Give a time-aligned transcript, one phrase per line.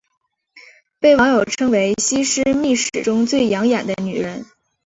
[0.97, 4.47] 被网友称为西施秘史中最养眼的女人。